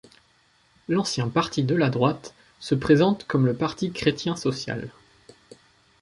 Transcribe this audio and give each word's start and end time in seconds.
L’ancien 0.89 1.29
Parti 1.29 1.61
de 1.63 1.75
la 1.75 1.91
droite 1.91 2.33
se 2.59 2.73
présente 2.73 3.27
comme 3.27 3.45
le 3.45 3.53
Parti 3.53 3.91
chrétien-social. 3.91 4.89